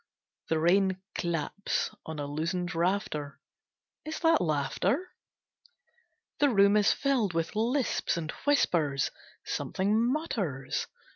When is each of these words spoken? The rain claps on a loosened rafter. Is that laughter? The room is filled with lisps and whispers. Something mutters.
The 0.49 0.57
rain 0.57 0.99
claps 1.13 1.91
on 2.07 2.17
a 2.17 2.25
loosened 2.25 2.73
rafter. 2.73 3.39
Is 4.03 4.19
that 4.21 4.41
laughter? 4.41 5.11
The 6.39 6.49
room 6.49 6.75
is 6.75 6.91
filled 6.91 7.33
with 7.35 7.55
lisps 7.55 8.17
and 8.17 8.31
whispers. 8.45 9.11
Something 9.45 10.11
mutters. 10.11 10.87